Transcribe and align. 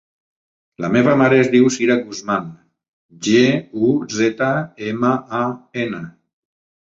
La 0.83 0.87
meva 0.93 1.11
mare 1.21 1.35
es 1.41 1.49
diu 1.55 1.67
Sira 1.75 1.97
Guzman: 2.07 2.47
ge, 3.27 3.43
u, 3.89 3.91
zeta, 4.21 4.49
ema, 4.93 5.11
a, 5.41 5.45
ena. 5.85 6.01